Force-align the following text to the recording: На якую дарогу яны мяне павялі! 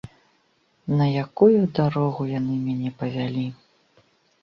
На 1.01 1.05
якую 1.25 1.59
дарогу 1.81 2.21
яны 2.39 2.59
мяне 2.65 2.89
павялі! 3.03 3.49